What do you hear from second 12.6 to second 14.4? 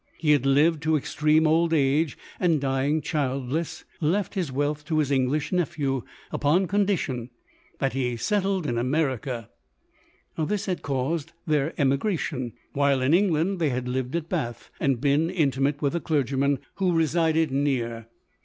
While in England, they had lived at